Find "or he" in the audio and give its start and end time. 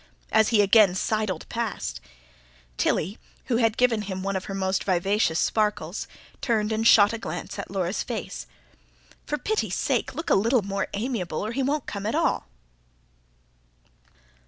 11.45-11.61